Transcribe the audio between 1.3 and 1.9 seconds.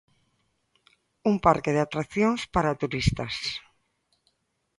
parque de